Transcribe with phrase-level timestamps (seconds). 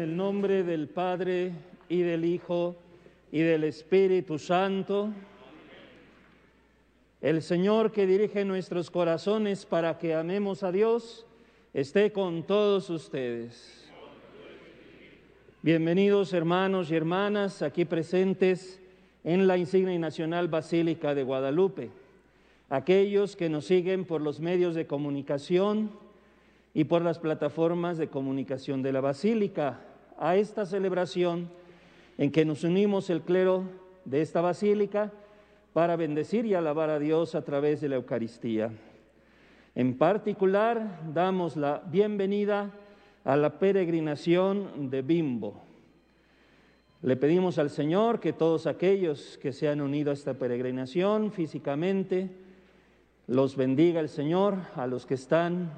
[0.00, 1.52] El nombre del Padre
[1.88, 2.74] y del Hijo
[3.30, 5.10] y del Espíritu Santo,
[7.20, 11.26] el Señor que dirige nuestros corazones para que amemos a Dios,
[11.74, 13.90] esté con todos ustedes.
[15.60, 18.80] Bienvenidos hermanos y hermanas aquí presentes
[19.22, 21.90] en la insignia nacional Basílica de Guadalupe,
[22.70, 25.90] aquellos que nos siguen por los medios de comunicación,
[26.74, 29.80] y por las plataformas de comunicación de la Basílica
[30.20, 31.48] a esta celebración
[32.18, 33.64] en que nos unimos el clero
[34.04, 35.10] de esta Basílica
[35.72, 38.70] para bendecir y alabar a Dios a través de la Eucaristía.
[39.74, 42.70] En particular, damos la bienvenida
[43.24, 45.62] a la peregrinación de Bimbo.
[47.02, 52.28] Le pedimos al Señor que todos aquellos que se han unido a esta peregrinación físicamente,
[53.26, 55.70] los bendiga el Señor, a los que están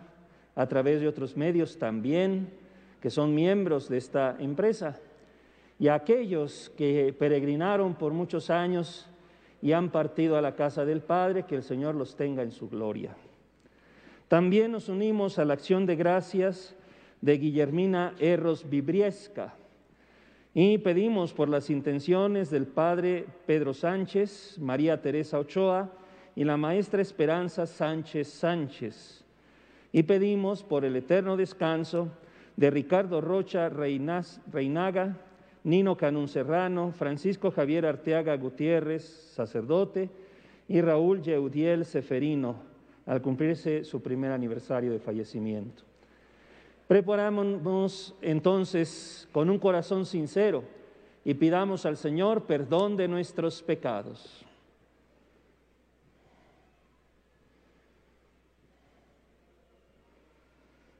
[0.56, 2.48] a través de otros medios también,
[3.02, 5.00] que son miembros de esta empresa,
[5.78, 9.10] y a aquellos que peregrinaron por muchos años
[9.60, 12.68] y han partido a la casa del Padre, que el Señor los tenga en su
[12.68, 13.16] gloria.
[14.28, 16.76] También nos unimos a la acción de gracias
[17.20, 19.54] de Guillermina Erros Vibriesca.
[20.54, 25.91] Y pedimos por las intenciones del Padre Pedro Sánchez, María Teresa Ochoa
[26.36, 29.24] y la Maestra Esperanza Sánchez Sánchez.
[29.91, 32.08] Y pedimos por el eterno descanso
[32.56, 35.16] de Ricardo Rocha Reinaga,
[35.64, 39.04] Nino Canún Serrano, Francisco Javier Arteaga Gutiérrez,
[39.34, 40.10] sacerdote,
[40.68, 42.56] y Raúl Yeudiel Seferino,
[43.06, 45.82] al cumplirse su primer aniversario de fallecimiento.
[46.88, 50.65] Preparámonos entonces con un corazón sincero
[51.24, 54.44] y pidamos al Señor perdón de nuestros pecados.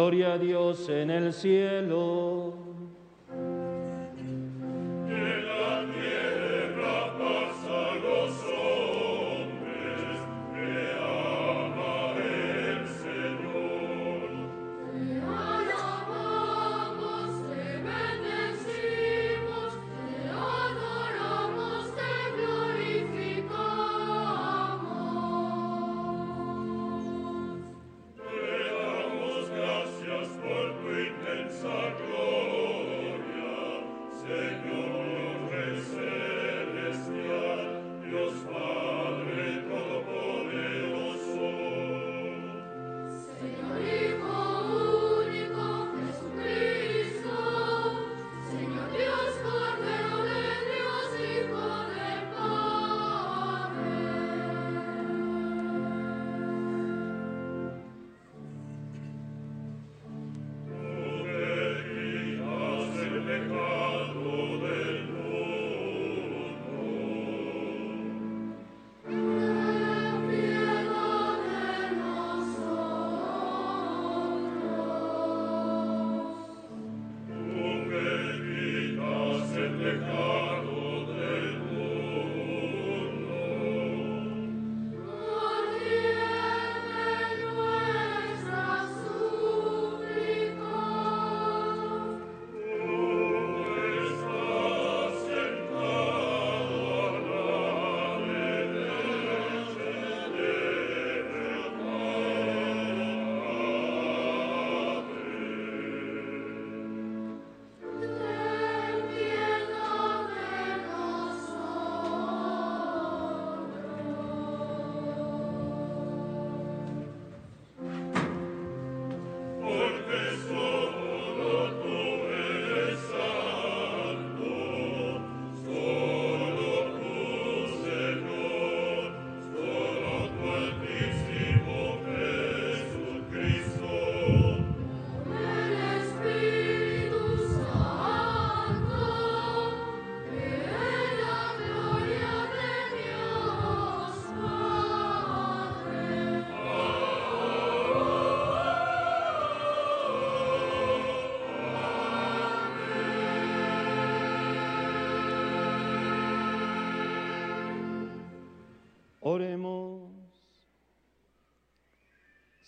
[0.00, 2.39] Gloria a Dios en el cielo.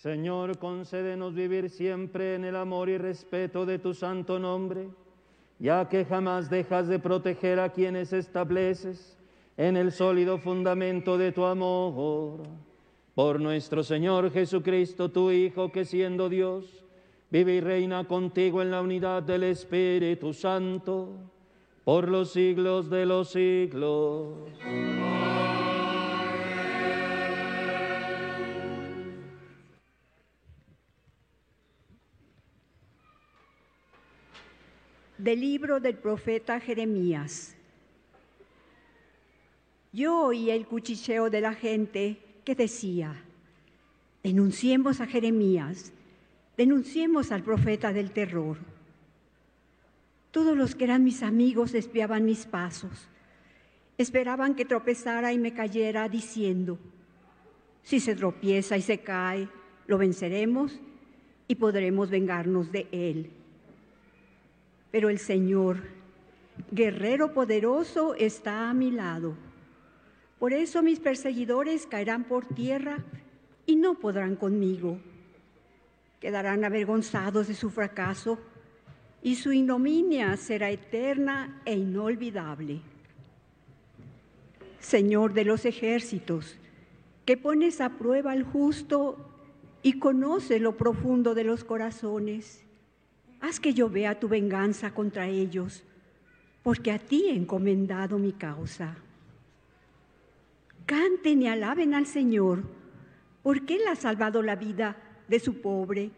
[0.03, 4.89] Señor, concédenos vivir siempre en el amor y respeto de tu santo nombre,
[5.59, 9.17] ya que jamás dejas de proteger a quienes estableces
[9.55, 12.41] en el sólido fundamento de tu amor.
[13.15, 16.83] Por nuestro Señor Jesucristo, tu Hijo, que siendo Dios,
[17.31, 21.13] vive y reina contigo en la unidad del Espíritu Santo,
[21.85, 24.33] por los siglos de los siglos.
[35.23, 37.55] Del libro del profeta Jeremías.
[39.93, 43.23] Yo oí el cuchicheo de la gente que decía,
[44.21, 45.93] denunciemos a Jeremías,
[46.57, 48.57] denunciemos al profeta del terror.
[50.31, 53.07] Todos los que eran mis amigos espiaban mis pasos,
[53.97, 56.77] esperaban que tropezara y me cayera diciendo,
[57.81, 59.47] si se tropieza y se cae,
[59.87, 60.81] lo venceremos
[61.47, 63.42] y podremos vengarnos de él.
[64.93, 65.77] Pero el Señor,
[66.69, 69.33] guerrero poderoso, está a mi lado.
[70.37, 73.03] Por eso mis perseguidores caerán por tierra
[73.65, 74.99] y no podrán conmigo.
[76.19, 78.37] Quedarán avergonzados de su fracaso
[79.23, 82.79] y su ignominia será eterna e inolvidable.
[84.79, 86.55] Señor de los ejércitos,
[87.25, 89.17] que pones a prueba al justo
[89.81, 92.63] y conoces lo profundo de los corazones,
[93.43, 95.83] haz que yo vea tu venganza contra ellos,
[96.63, 98.95] porque a ti he encomendado mi causa.
[100.85, 102.63] Canten y alaben al Señor,
[103.43, 104.95] porque Él ha salvado la vida
[105.27, 106.11] de su pobre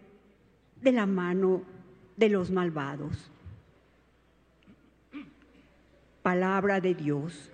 [0.80, 1.64] de la mano
[2.16, 3.32] de los malvados.
[6.22, 7.52] Palabra de Dios.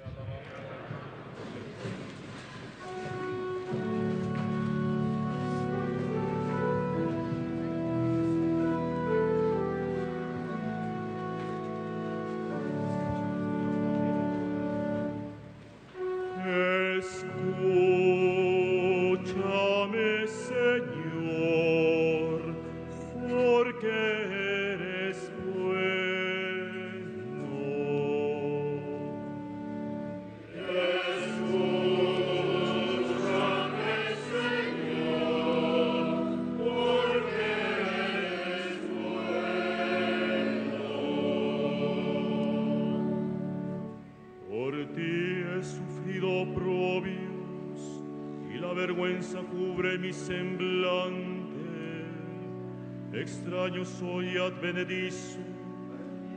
[53.62, 55.40] Extraño soy advenedizo,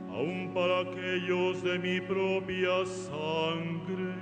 [0.09, 4.13] aun para aquellos de mi propia sangre,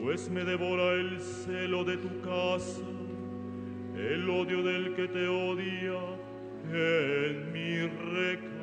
[0.00, 2.80] pues me devora el celo de tu casa,
[3.96, 5.98] el odio del que te odia
[6.72, 8.57] en mi recae.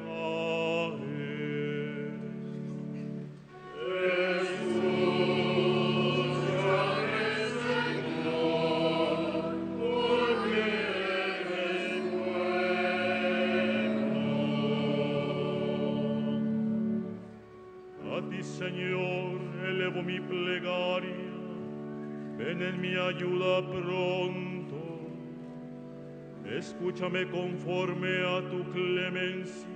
[27.24, 29.68] Conforme a tu clemencia,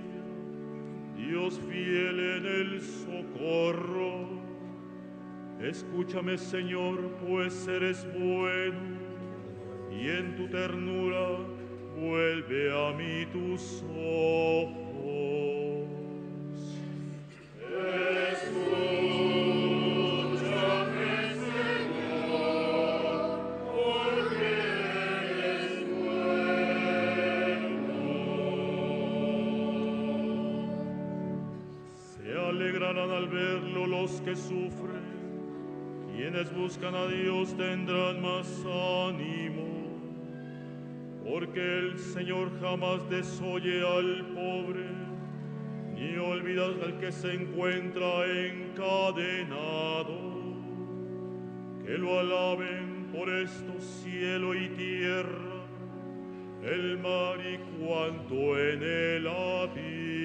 [1.16, 4.28] Dios fiel en el socorro.
[5.58, 8.78] Escúchame, Señor, pues eres bueno,
[9.90, 11.38] y en tu ternura
[11.98, 14.89] vuelve a mí tus ojos.
[34.30, 35.02] Que sufren,
[36.14, 38.46] quienes buscan a Dios tendrán más
[39.08, 39.66] ánimo,
[41.28, 44.86] porque el Señor jamás desoye al pobre,
[45.96, 50.30] ni olvida al que se encuentra encadenado.
[51.84, 55.66] Que lo alaben por esto cielo y tierra,
[56.62, 60.19] el mar y cuanto en él habita.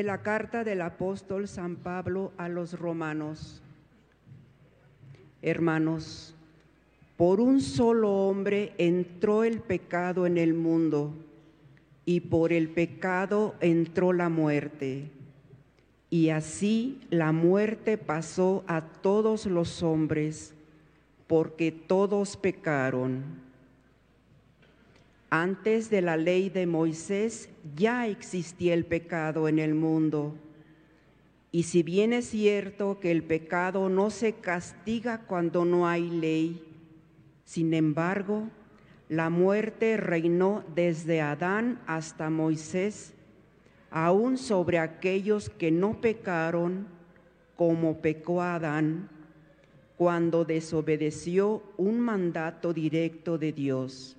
[0.00, 3.60] De la carta del apóstol San Pablo a los romanos.
[5.42, 6.34] Hermanos,
[7.18, 11.12] por un solo hombre entró el pecado en el mundo
[12.06, 15.10] y por el pecado entró la muerte.
[16.08, 20.54] Y así la muerte pasó a todos los hombres
[21.26, 23.49] porque todos pecaron.
[25.32, 30.34] Antes de la ley de Moisés ya existía el pecado en el mundo.
[31.52, 36.64] Y si bien es cierto que el pecado no se castiga cuando no hay ley,
[37.44, 38.48] sin embargo,
[39.08, 43.14] la muerte reinó desde Adán hasta Moisés,
[43.90, 46.88] aún sobre aquellos que no pecaron
[47.54, 49.08] como pecó Adán
[49.96, 54.16] cuando desobedeció un mandato directo de Dios.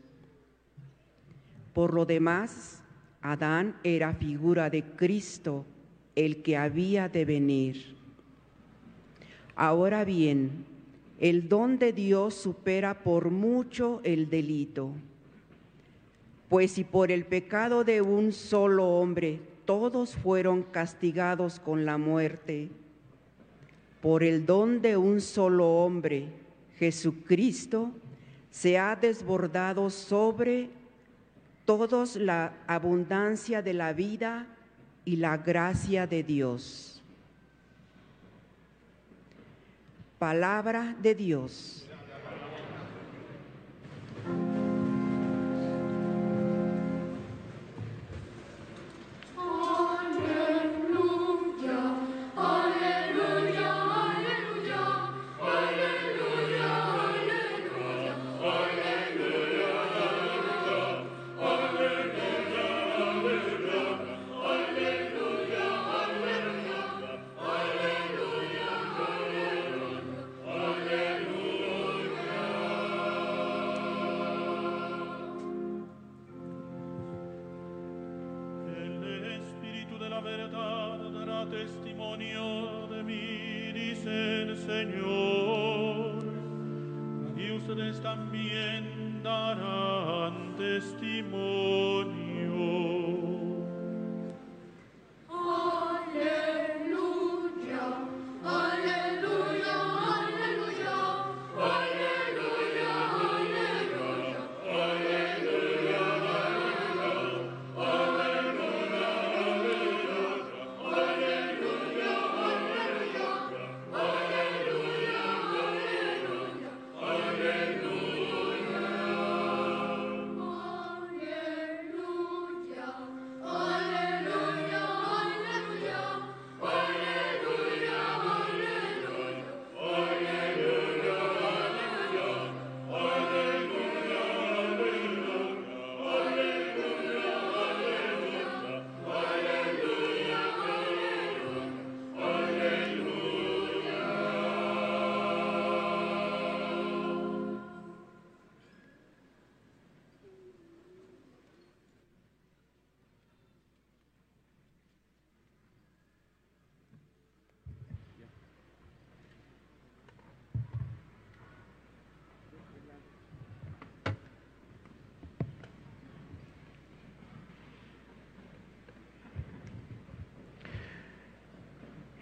[1.74, 2.82] Por lo demás,
[3.22, 5.66] Adán era figura de Cristo,
[6.16, 7.96] el que había de venir.
[9.56, 10.66] Ahora bien,
[11.20, 14.92] el don de Dios supera por mucho el delito.
[16.50, 22.70] Pues si por el pecado de un solo hombre todos fueron castigados con la muerte,
[24.02, 26.28] por el don de un solo hombre,
[26.78, 27.92] Jesucristo,
[28.50, 30.70] se ha desbordado sobre
[31.78, 34.46] todos la abundancia de la vida
[35.06, 37.02] y la gracia de Dios.
[40.20, 41.88] Palabra de Dios.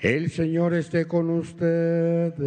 [0.01, 2.38] El Señor esté con ustedes.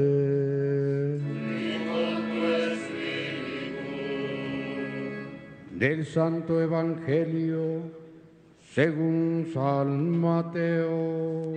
[5.79, 7.83] Del Santo Evangelio
[8.73, 11.52] según San Mateo.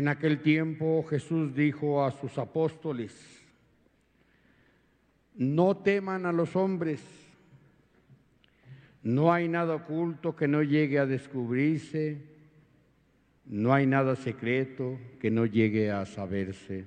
[0.00, 3.14] En aquel tiempo Jesús dijo a sus apóstoles,
[5.34, 7.02] no teman a los hombres,
[9.02, 12.16] no hay nada oculto que no llegue a descubrirse,
[13.44, 16.86] no hay nada secreto que no llegue a saberse.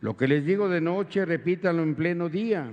[0.00, 2.72] Lo que les digo de noche, repítanlo en pleno día,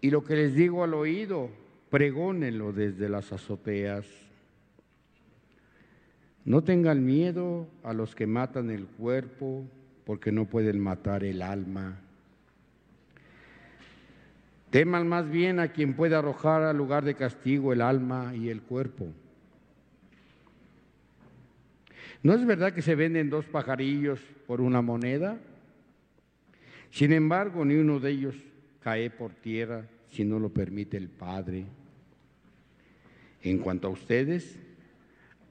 [0.00, 1.50] y lo que les digo al oído,
[1.90, 4.27] pregónenlo desde las azoteas.
[6.48, 9.66] No tengan miedo a los que matan el cuerpo,
[10.06, 11.98] porque no pueden matar el alma.
[14.70, 18.62] Teman más bien a quien puede arrojar al lugar de castigo el alma y el
[18.62, 19.08] cuerpo.
[22.22, 25.36] ¿No es verdad que se venden dos pajarillos por una moneda?
[26.90, 28.36] Sin embargo, ni uno de ellos
[28.80, 31.66] cae por tierra si no lo permite el Padre.
[33.42, 34.58] En cuanto a ustedes,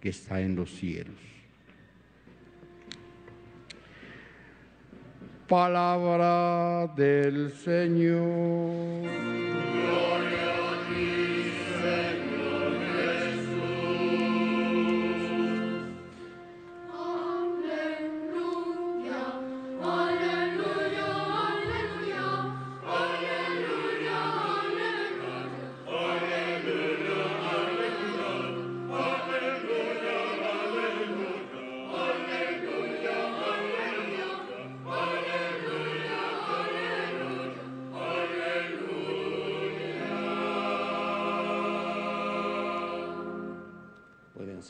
[0.00, 1.14] que está en los cielos.
[5.46, 9.29] Palabra del Señor.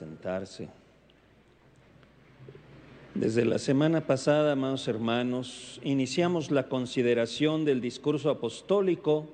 [0.01, 0.67] Sentarse.
[3.15, 9.29] Desde la semana pasada, amados hermanos, iniciamos la consideración del discurso apostólico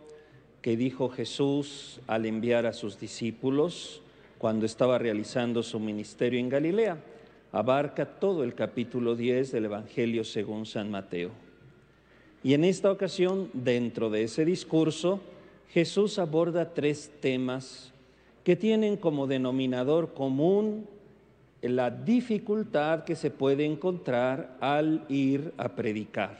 [0.62, 4.02] que dijo Jesús al enviar a sus discípulos
[4.38, 6.98] cuando estaba realizando su ministerio en Galilea.
[7.52, 11.30] Abarca todo el capítulo 10 del Evangelio según San Mateo.
[12.42, 15.20] Y en esta ocasión, dentro de ese discurso,
[15.68, 17.92] Jesús aborda tres temas
[18.46, 20.86] que tienen como denominador común
[21.62, 26.38] la dificultad que se puede encontrar al ir a predicar.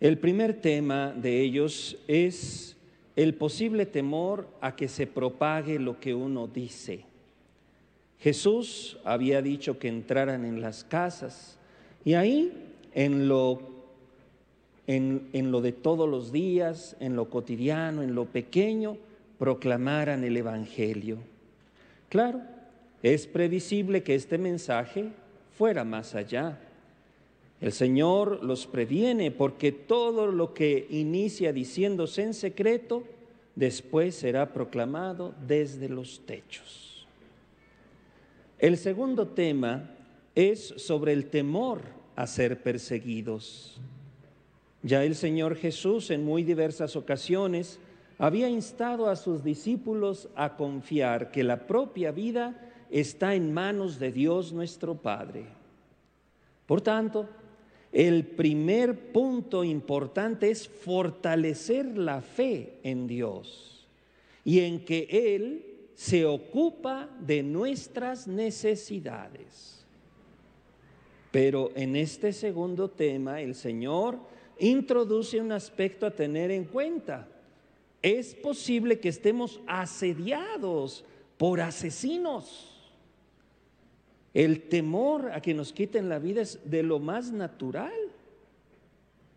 [0.00, 2.78] El primer tema de ellos es
[3.14, 7.04] el posible temor a que se propague lo que uno dice.
[8.18, 11.58] Jesús había dicho que entraran en las casas
[12.06, 13.60] y ahí en lo,
[14.86, 18.96] en, en lo de todos los días, en lo cotidiano, en lo pequeño,
[19.42, 21.18] proclamaran el Evangelio.
[22.08, 22.42] Claro,
[23.02, 25.08] es previsible que este mensaje
[25.58, 26.60] fuera más allá.
[27.60, 33.02] El Señor los previene porque todo lo que inicia diciéndose en secreto,
[33.56, 37.08] después será proclamado desde los techos.
[38.60, 39.90] El segundo tema
[40.36, 41.80] es sobre el temor
[42.14, 43.80] a ser perseguidos.
[44.84, 47.80] Ya el Señor Jesús en muy diversas ocasiones
[48.22, 54.12] había instado a sus discípulos a confiar que la propia vida está en manos de
[54.12, 55.46] Dios nuestro Padre.
[56.64, 57.28] Por tanto,
[57.90, 63.88] el primer punto importante es fortalecer la fe en Dios
[64.44, 69.84] y en que Él se ocupa de nuestras necesidades.
[71.32, 74.16] Pero en este segundo tema el Señor
[74.60, 77.26] introduce un aspecto a tener en cuenta.
[78.02, 81.04] Es posible que estemos asediados
[81.38, 82.68] por asesinos.
[84.34, 87.92] El temor a que nos quiten la vida es de lo más natural.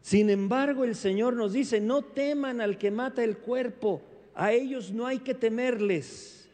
[0.01, 4.01] Sin embargo, el Señor nos dice, no teman al que mata el cuerpo,
[4.33, 6.47] a ellos no hay que temerles,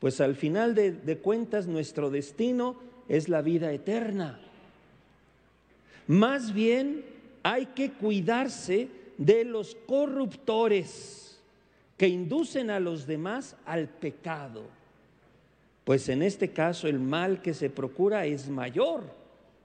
[0.00, 2.76] pues al final de, de cuentas nuestro destino
[3.08, 4.40] es la vida eterna.
[6.06, 7.04] Más bien
[7.42, 11.25] hay que cuidarse de los corruptores
[11.96, 14.64] que inducen a los demás al pecado
[15.86, 19.04] pues en este caso el mal que se procura es mayor,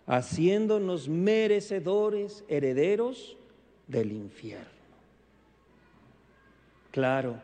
[0.05, 3.35] haciéndonos merecedores, herederos
[3.87, 4.69] del infierno.
[6.91, 7.37] Claro,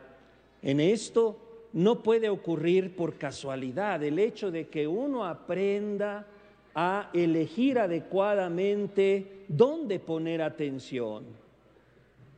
[0.62, 1.36] en esto
[1.72, 6.24] no puede ocurrir por casualidad el hecho de que uno aprenda
[6.72, 11.24] a elegir adecuadamente dónde poner atención.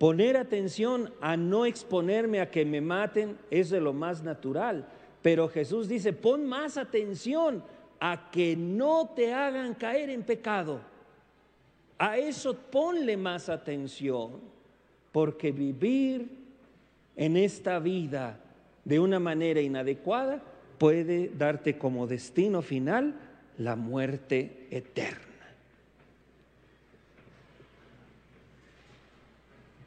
[0.01, 4.89] Poner atención a no exponerme a que me maten es de lo más natural
[5.23, 7.63] pero Jesús dice, pon más atención
[7.99, 10.81] a que no te hagan caer en pecado.
[11.99, 14.41] A eso ponle más atención,
[15.13, 16.29] porque vivir
[17.17, 18.41] en esta vida
[18.85, 20.43] de una manera inadecuada
[20.79, 23.15] puede darte como destino final
[23.59, 25.30] la muerte eterna.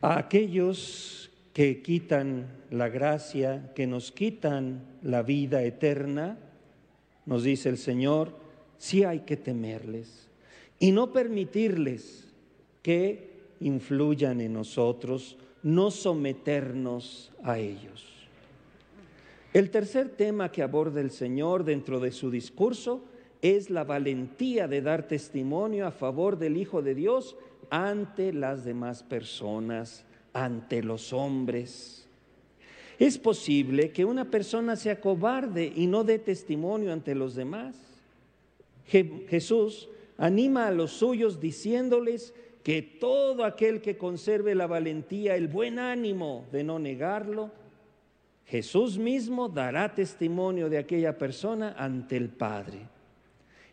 [0.03, 6.37] A aquellos que quitan la gracia, que nos quitan la vida eterna,
[7.25, 8.35] nos dice el Señor,
[8.77, 10.27] sí hay que temerles
[10.77, 12.27] y no permitirles
[12.81, 18.05] que influyan en nosotros, no someternos a ellos.
[19.53, 23.05] El tercer tema que aborda el Señor dentro de su discurso
[23.41, 27.37] es la valentía de dar testimonio a favor del Hijo de Dios
[27.73, 32.07] ante las demás personas ante los hombres.
[32.99, 37.75] Es posible que una persona sea cobarde y no dé testimonio ante los demás.
[38.85, 45.79] Jesús anima a los suyos diciéndoles que todo aquel que conserve la valentía, el buen
[45.79, 47.49] ánimo de no negarlo,
[48.45, 52.81] Jesús mismo dará testimonio de aquella persona ante el Padre.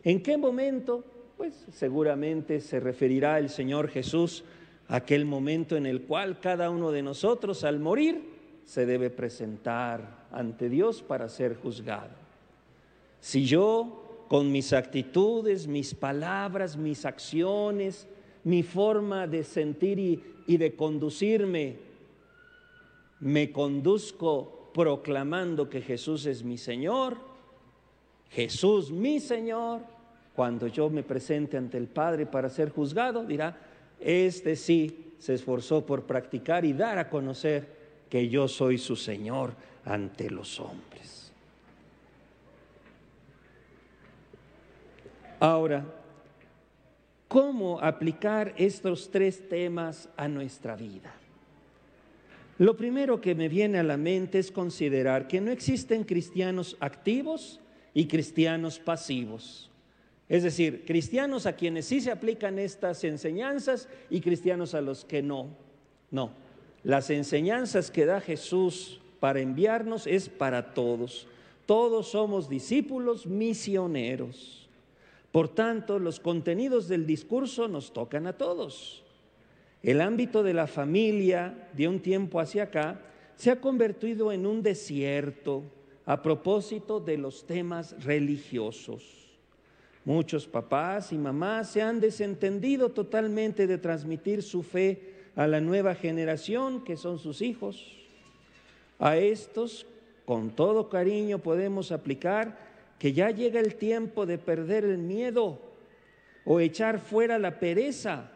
[0.03, 1.05] ¿En qué momento?
[1.41, 4.43] Pues seguramente se referirá el Señor Jesús
[4.87, 8.21] a aquel momento en el cual cada uno de nosotros al morir
[8.63, 12.11] se debe presentar ante Dios para ser juzgado.
[13.21, 18.07] Si yo con mis actitudes, mis palabras, mis acciones,
[18.43, 21.77] mi forma de sentir y, y de conducirme,
[23.19, 27.17] me conduzco proclamando que Jesús es mi Señor,
[28.29, 29.81] Jesús mi Señor,
[30.35, 33.57] cuando yo me presente ante el Padre para ser juzgado, dirá,
[33.99, 37.67] este sí se esforzó por practicar y dar a conocer
[38.09, 39.53] que yo soy su Señor
[39.85, 41.31] ante los hombres.
[45.39, 45.83] Ahora,
[47.27, 51.11] ¿cómo aplicar estos tres temas a nuestra vida?
[52.59, 57.59] Lo primero que me viene a la mente es considerar que no existen cristianos activos
[57.95, 59.70] y cristianos pasivos.
[60.31, 65.21] Es decir, cristianos a quienes sí se aplican estas enseñanzas y cristianos a los que
[65.21, 65.49] no.
[66.09, 66.31] No,
[66.85, 71.27] las enseñanzas que da Jesús para enviarnos es para todos.
[71.65, 74.69] Todos somos discípulos misioneros.
[75.33, 79.03] Por tanto, los contenidos del discurso nos tocan a todos.
[79.83, 83.01] El ámbito de la familia de un tiempo hacia acá
[83.35, 85.63] se ha convertido en un desierto
[86.05, 89.20] a propósito de los temas religiosos.
[90.03, 95.93] Muchos papás y mamás se han desentendido totalmente de transmitir su fe a la nueva
[95.93, 97.97] generación que son sus hijos.
[98.97, 99.85] A estos,
[100.25, 102.57] con todo cariño, podemos aplicar
[102.97, 105.59] que ya llega el tiempo de perder el miedo
[106.45, 108.31] o echar fuera la pereza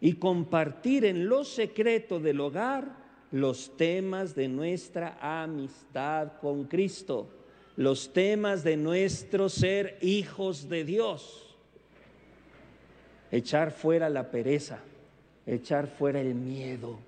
[0.00, 2.96] y compartir en lo secreto del hogar
[3.30, 7.28] los temas de nuestra amistad con Cristo
[7.76, 11.56] los temas de nuestro ser hijos de Dios.
[13.30, 14.78] Echar fuera la pereza,
[15.46, 16.98] echar fuera el miedo.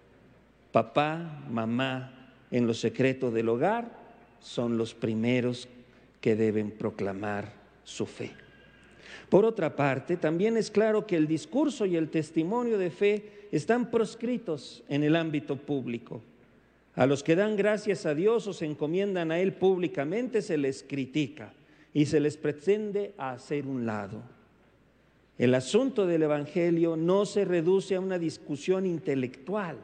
[0.72, 3.90] Papá, mamá, en lo secreto del hogar,
[4.40, 5.68] son los primeros
[6.20, 7.52] que deben proclamar
[7.84, 8.32] su fe.
[9.28, 13.90] Por otra parte, también es claro que el discurso y el testimonio de fe están
[13.90, 16.22] proscritos en el ámbito público.
[16.98, 20.82] A los que dan gracias a Dios o se encomiendan a Él públicamente se les
[20.82, 21.54] critica
[21.94, 24.20] y se les pretende hacer un lado.
[25.38, 29.76] El asunto del Evangelio no se reduce a una discusión intelectual.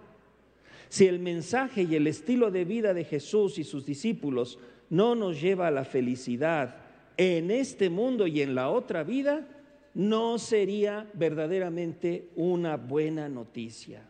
[0.89, 4.59] Si el mensaje y el estilo de vida de Jesús y sus discípulos
[4.91, 6.79] no nos lleva a la felicidad
[7.17, 9.47] en este mundo y en la otra vida,
[9.95, 14.03] no sería verdaderamente una buena noticia.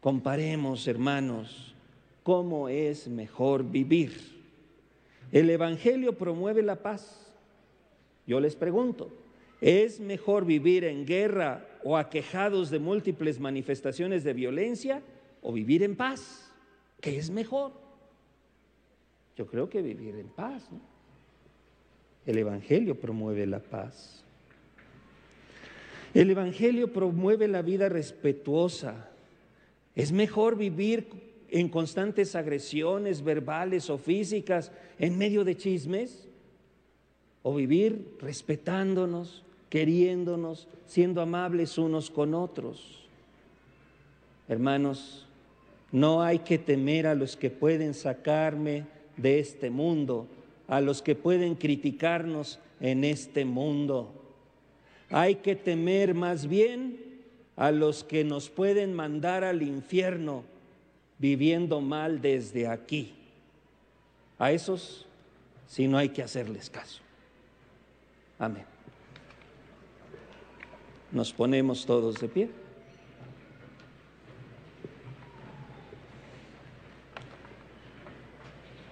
[0.00, 1.74] Comparemos, hermanos,
[2.22, 4.12] cómo es mejor vivir.
[5.32, 7.30] El Evangelio promueve la paz.
[8.26, 9.12] Yo les pregunto,
[9.60, 15.02] ¿es mejor vivir en guerra o aquejados de múltiples manifestaciones de violencia
[15.42, 16.50] o vivir en paz?
[17.00, 17.72] ¿Qué es mejor?
[19.36, 20.68] Yo creo que vivir en paz.
[22.26, 24.24] El Evangelio promueve la paz.
[26.12, 29.09] El Evangelio promueve la vida respetuosa,
[30.00, 31.08] es mejor vivir
[31.50, 36.26] en constantes agresiones verbales o físicas en medio de chismes
[37.42, 43.06] o vivir respetándonos, queriéndonos, siendo amables unos con otros.
[44.48, 45.26] Hermanos,
[45.92, 48.86] no hay que temer a los que pueden sacarme
[49.18, 50.28] de este mundo,
[50.66, 54.14] a los que pueden criticarnos en este mundo.
[55.10, 57.09] Hay que temer más bien
[57.56, 60.44] a los que nos pueden mandar al infierno
[61.18, 63.14] viviendo mal desde aquí.
[64.38, 65.06] A esos
[65.66, 67.00] si no hay que hacerles caso.
[68.38, 68.64] Amén.
[71.12, 72.50] Nos ponemos todos de pie.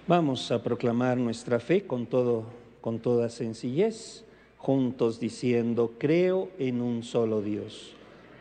[0.07, 4.23] Vamos a proclamar nuestra fe con todo con toda sencillez,
[4.57, 7.95] juntos diciendo, creo en un solo Dios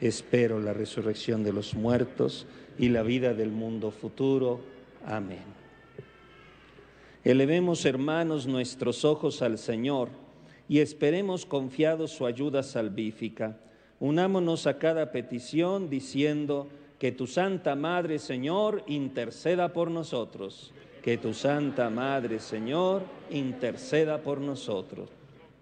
[0.00, 2.46] Espero la resurrección de los muertos
[2.78, 4.60] y la vida del mundo futuro.
[5.04, 5.44] Amén.
[7.24, 10.10] Elevemos, hermanos, nuestros ojos al Señor
[10.68, 13.56] y esperemos confiados su ayuda salvífica.
[13.98, 20.72] Unámonos a cada petición diciendo que tu Santa Madre, Señor, interceda por nosotros.
[21.02, 25.08] Que tu Santa Madre, Señor, interceda por nosotros.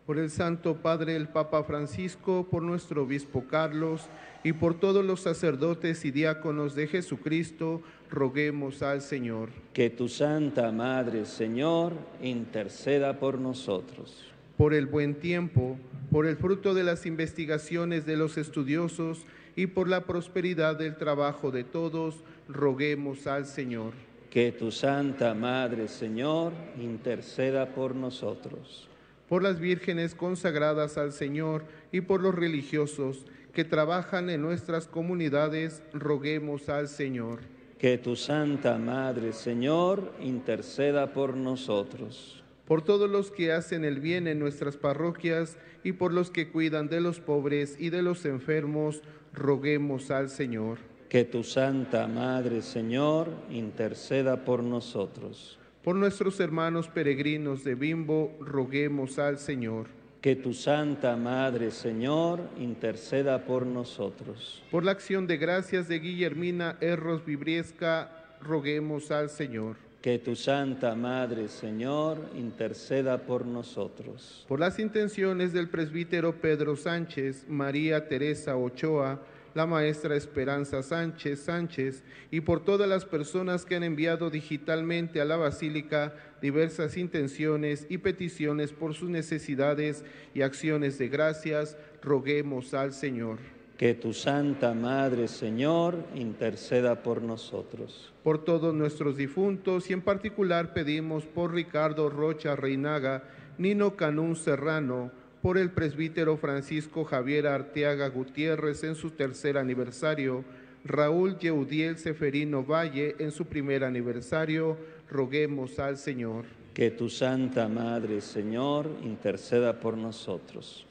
[0.07, 4.03] Por el Santo Padre, el Papa Francisco, por nuestro Obispo Carlos
[4.43, 9.49] y por todos los sacerdotes y diáconos de Jesucristo, roguemos al Señor.
[9.73, 14.31] Que tu Santa Madre, Señor, interceda por nosotros.
[14.59, 15.79] Por el buen tiempo,
[16.11, 19.25] por el fruto de las investigaciones de los estudiosos
[19.57, 23.95] y por la prosperidad del trabajo de todos, roguemos al Señor.
[24.29, 28.90] Que tu Santa Madre, Señor, interceda por nosotros.
[29.35, 35.83] Por las vírgenes consagradas al Señor y por los religiosos que trabajan en nuestras comunidades,
[35.92, 37.40] roguemos al Señor.
[37.77, 42.44] Que tu Santa Madre, Señor, interceda por nosotros.
[42.64, 46.87] Por todos los que hacen el bien en nuestras parroquias y por los que cuidan
[46.87, 50.79] de los pobres y de los enfermos, roguemos al Señor.
[51.09, 55.59] Que tu Santa Madre, Señor, interceda por nosotros.
[55.85, 59.87] Por nuestros hermanos peregrinos de Bimbo, roguemos al Señor.
[60.23, 64.62] Que tu Santa Madre, Señor, interceda por nosotros.
[64.70, 69.77] Por la acción de gracias de Guillermina Erros Vibriesca, roguemos al Señor.
[70.01, 74.47] Que tu Santa Madre, Señor, interceda por nosotros.
[74.49, 79.20] Por las intenciones del presbítero Pedro Sánchez, María Teresa Ochoa,
[79.55, 85.25] la maestra Esperanza Sánchez Sánchez y por todas las personas que han enviado digitalmente a
[85.25, 92.93] la Basílica diversas intenciones y peticiones por sus necesidades y acciones de gracias, roguemos al
[92.93, 93.38] Señor.
[93.79, 98.12] Que tu Santa Madre, Señor, interceda por nosotros.
[98.23, 103.25] Por todos nuestros difuntos y en particular pedimos por Ricardo Rocha Reinaga,
[103.59, 105.11] Nino Canún Serrano,
[105.44, 110.42] por el presbítero Francisco Javier Arteaga Gutiérrez en su tercer aniversario,
[110.87, 114.78] Raúl Yeudiel Seferino Valle en su primer aniversario,
[115.11, 116.46] roguemos al Señor.
[116.72, 120.87] Que tu Santa Madre, Señor, interceda por nosotros.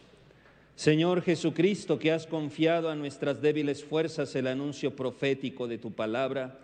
[0.75, 6.59] Señor Jesucristo, que has confiado a nuestras débiles fuerzas el anuncio profético de tu palabra,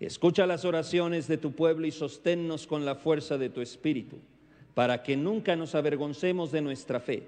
[0.00, 4.16] escucha las oraciones de tu pueblo y sosténnos con la fuerza de tu Espíritu
[4.74, 7.22] para que nunca nos avergoncemos de nuestra fe,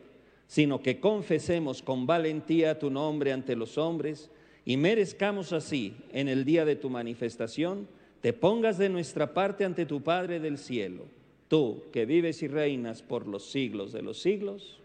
[0.46, 4.30] sino que confesemos con valentía tu nombre ante los hombres
[4.64, 7.86] y merezcamos así, en el día de tu manifestación,
[8.20, 11.04] te pongas de nuestra parte ante tu Padre del cielo,
[11.48, 14.80] tú que vives y reinas por los siglos de los siglos,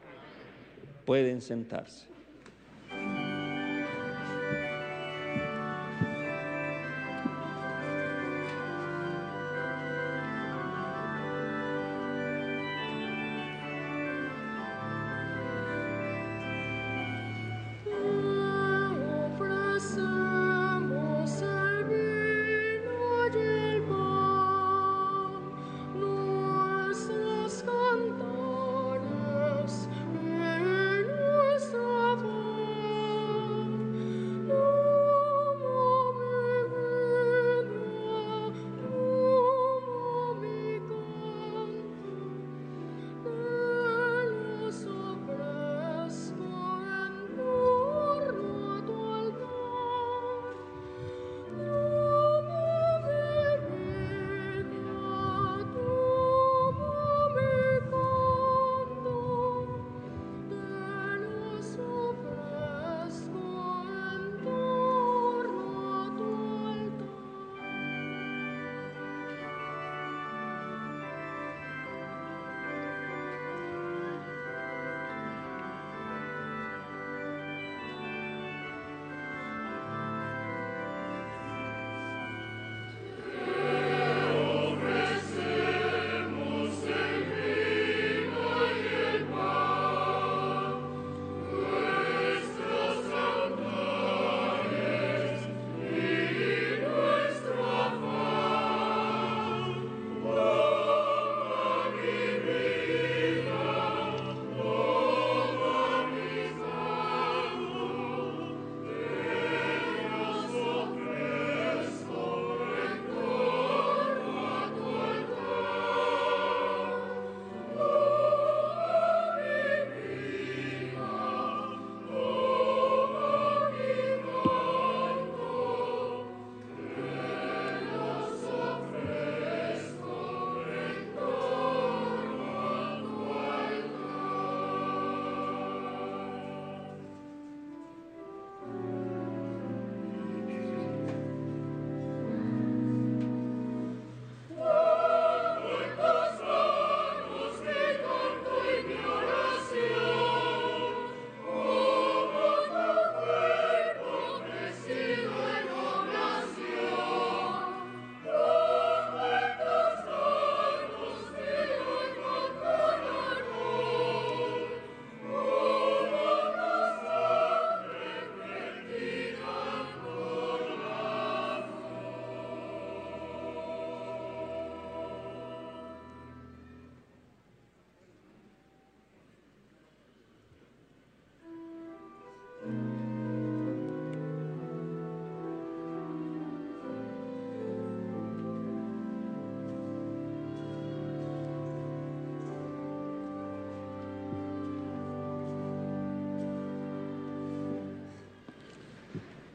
[1.06, 2.06] pueden sentarse.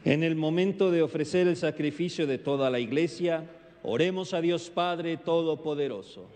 [0.07, 3.45] En el momento de ofrecer el sacrificio de toda la iglesia,
[3.83, 6.29] oremos a Dios Padre Todopoderoso.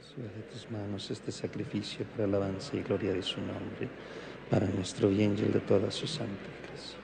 [0.00, 3.88] Recibe de tus manos este sacrificio para alabanza y gloria de su nombre,
[4.48, 6.98] para nuestro bien y el de toda su santa iglesia.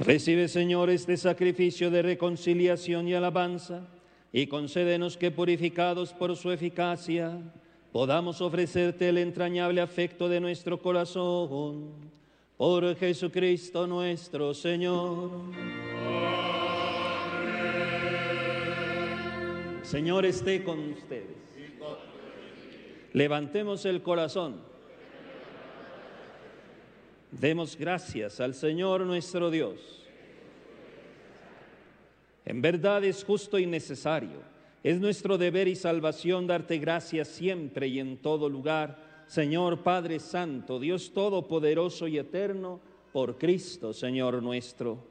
[0.00, 3.86] Recibe, Señor, este sacrificio de reconciliación y alabanza,
[4.32, 7.40] y concédenos que, purificados por su eficacia,
[7.92, 12.18] podamos ofrecerte el entrañable afecto de nuestro corazón.
[12.58, 15.30] Por Jesucristo nuestro Señor.
[19.84, 21.36] Señor esté con ustedes.
[23.12, 24.60] Levantemos el corazón.
[27.30, 30.04] Demos gracias al Señor nuestro Dios.
[32.44, 34.42] En verdad es justo y necesario.
[34.82, 40.80] Es nuestro deber y salvación darte gracias siempre y en todo lugar, Señor Padre Santo,
[40.80, 42.80] Dios Todopoderoso y Eterno,
[43.12, 45.04] por Cristo, Señor nuestro,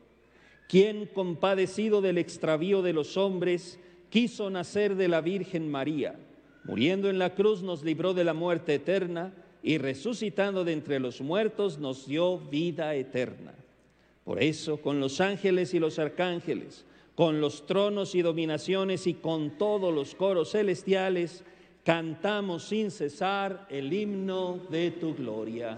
[0.68, 6.16] quien, compadecido del extravío de los hombres, quiso nacer de la Virgen María,
[6.64, 11.22] muriendo en la cruz nos libró de la muerte eterna y resucitando de entre los
[11.22, 13.54] muertos nos dio vida eterna.
[14.24, 19.58] Por eso, con los ángeles y los arcángeles, con los tronos y dominaciones y con
[19.58, 21.44] todos los coros celestiales,
[21.88, 25.78] cantamos sin cesar el himno de tu gloria.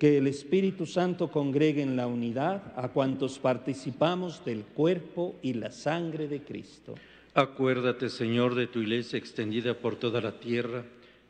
[0.00, 5.70] que el Espíritu Santo congregue en la unidad a cuantos participamos del cuerpo y la
[5.70, 6.94] sangre de Cristo.
[7.34, 10.86] Acuérdate, Señor, de tu iglesia extendida por toda la tierra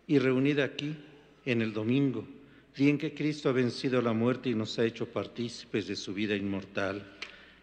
[0.06, 0.94] y reunida aquí
[1.44, 2.24] en el domingo,
[2.76, 6.14] día en que Cristo ha vencido la muerte y nos ha hecho partícipes de su
[6.14, 7.02] vida inmortal,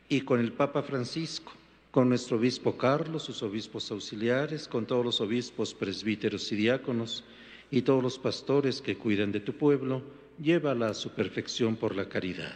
[0.09, 1.53] y con el Papa Francisco,
[1.89, 7.23] con nuestro obispo Carlos, sus obispos auxiliares, con todos los obispos, presbíteros y diáconos,
[7.71, 10.01] y todos los pastores que cuidan de tu pueblo,
[10.39, 12.55] llévala a su perfección por la caridad.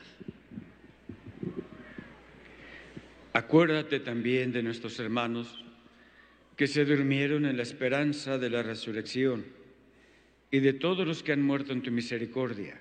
[3.34, 5.64] Acuérdate también de nuestros hermanos
[6.58, 9.46] que se durmieron en la esperanza de la resurrección
[10.52, 12.80] y de todos los que han muerto en tu misericordia.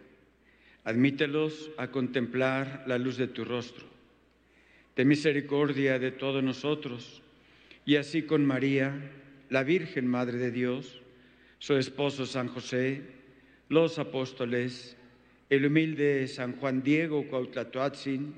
[0.84, 3.86] Admítelos a contemplar la luz de tu rostro.
[4.94, 7.22] Ten misericordia de todos nosotros
[7.86, 8.92] y así con María,
[9.50, 11.00] la Virgen Madre de Dios,
[11.58, 13.19] su esposo San José,
[13.70, 14.96] los apóstoles,
[15.48, 18.34] el humilde San Juan Diego Cuautlatoatzin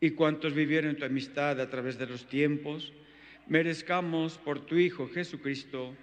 [0.00, 2.90] y cuantos vivieron tu amistad a través de los tiempos,
[3.48, 5.94] merezcamos por tu Hijo Jesucristo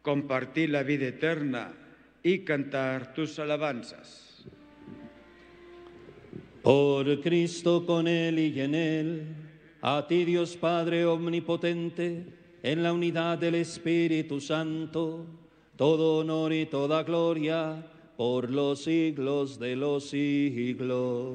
[0.00, 1.74] compartir la vida eterna
[2.22, 4.46] y cantar tus alabanzas.
[6.62, 9.26] Por Cristo con Él y en Él,
[9.82, 12.24] a ti Dios Padre Omnipotente,
[12.62, 15.26] en la unidad del Espíritu Santo,
[15.76, 21.34] todo honor y toda gloria por los siglos de los siglos.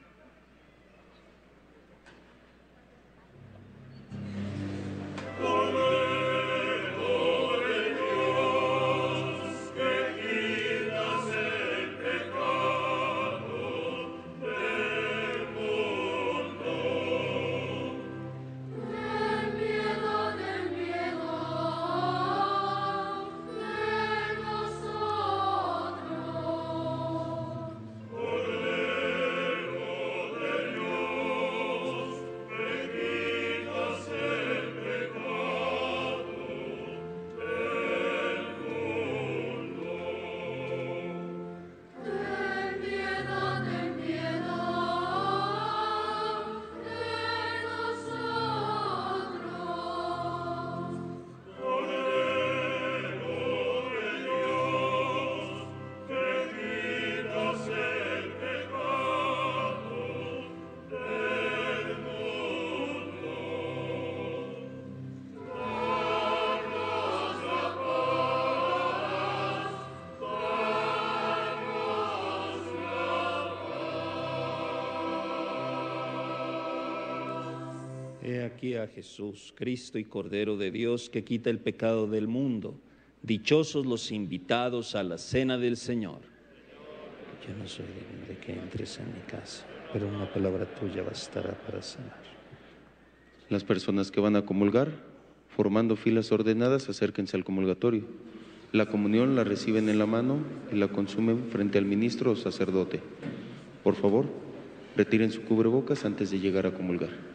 [5.41, 6.00] He
[78.61, 82.79] a Jesús, Cristo y Cordero de Dios, que quita el pecado del mundo.
[83.23, 86.19] Dichosos los invitados a la cena del Señor.
[87.47, 91.53] Yo no soy digno de que entres en mi casa, pero una palabra tuya bastará
[91.65, 92.21] para sanar.
[93.49, 94.91] Las personas que van a comulgar,
[95.49, 98.03] formando filas ordenadas, acérquense al comulgatorio.
[98.71, 100.37] La comunión la reciben en la mano
[100.71, 103.01] y la consumen frente al ministro o sacerdote.
[103.83, 104.27] Por favor,
[104.95, 107.30] retiren su cubrebocas antes de llegar a comulgar.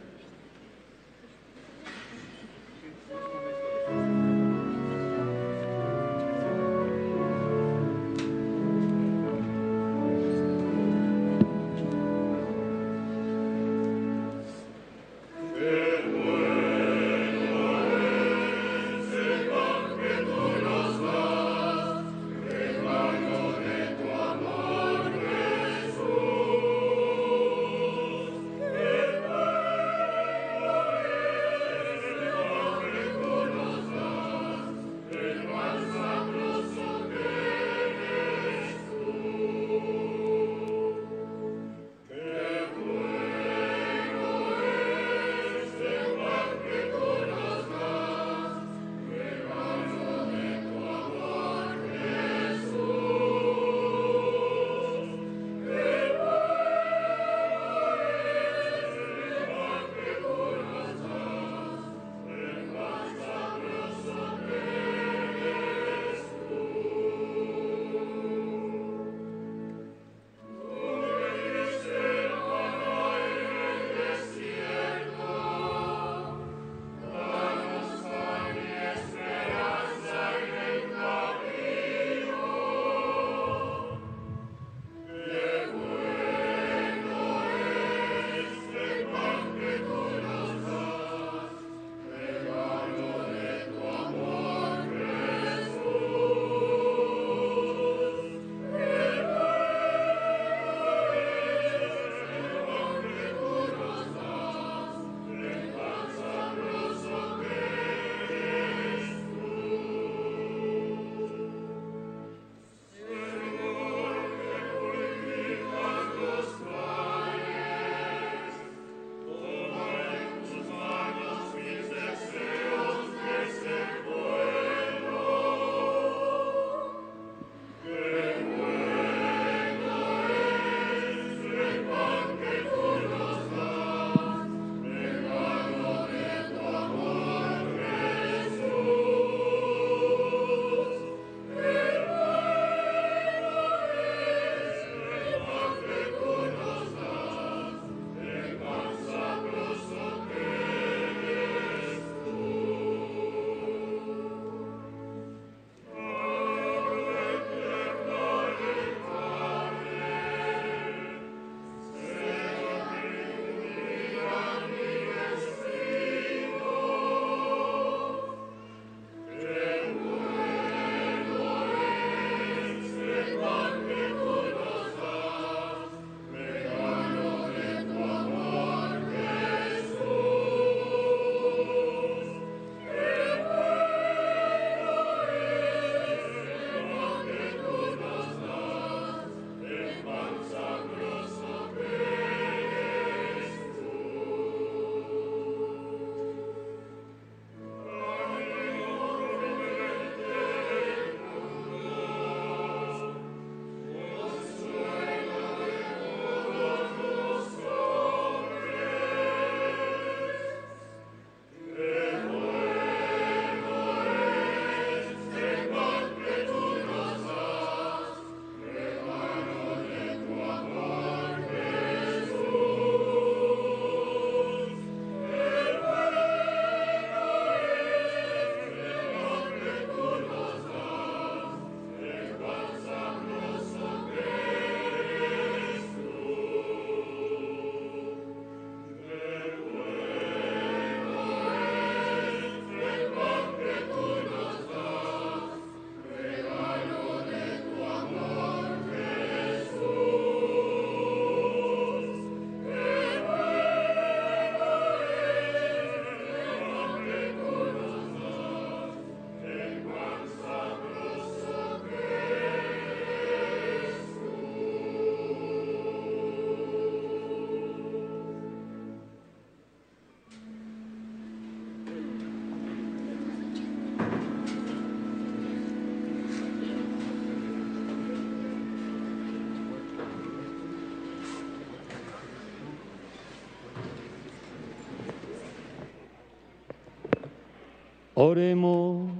[288.18, 289.10] Oremos.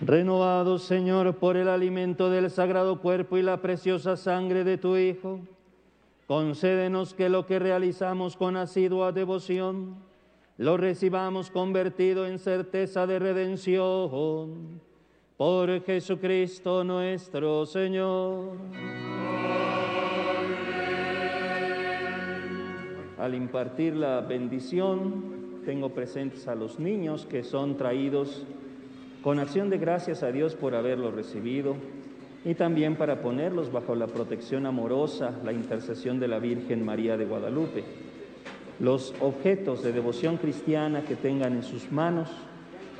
[0.00, 5.40] Renovados, Señor, por el alimento del sagrado cuerpo y la preciosa sangre de tu Hijo,
[6.28, 9.96] concédenos que lo que realizamos con asidua devoción
[10.56, 14.80] lo recibamos convertido en certeza de redención.
[15.36, 18.56] Por Jesucristo nuestro Señor.
[23.18, 28.44] Al impartir la bendición, tengo presentes a los niños que son traídos
[29.22, 31.74] con acción de gracias a Dios por haberlo recibido
[32.44, 37.24] y también para ponerlos bajo la protección amorosa, la intercesión de la Virgen María de
[37.24, 37.82] Guadalupe.
[38.78, 42.30] Los objetos de devoción cristiana que tengan en sus manos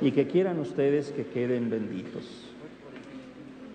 [0.00, 2.48] y que quieran ustedes que queden benditos.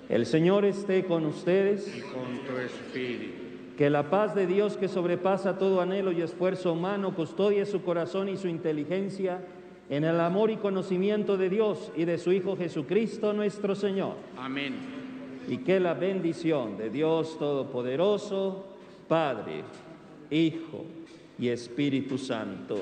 [0.10, 1.88] El Señor esté con ustedes.
[1.88, 3.43] Y con tu espíritu.
[3.78, 8.30] Que la paz de Dios que sobrepasa todo anhelo y esfuerzo humano custodie su corazón
[8.30, 9.42] y su inteligencia
[9.90, 14.16] en el amor y conocimiento de Dios y de su Hijo Jesucristo nuestro Señor.
[14.38, 14.76] Amén.
[15.48, 18.66] Y que la bendición de Dios Todopoderoso,
[19.08, 19.64] Padre,
[20.30, 20.86] Hijo
[21.38, 22.78] y Espíritu Santo,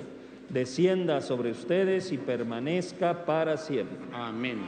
[0.49, 3.97] descienda sobre ustedes y permanezca para siempre.
[4.13, 4.59] Amén.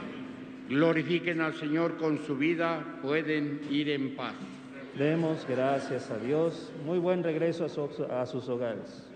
[0.68, 4.34] Glorifiquen al Señor con su vida, pueden ir en paz.
[4.98, 6.70] Demos gracias a Dios.
[6.84, 9.13] Muy buen regreso a, a sus hogares.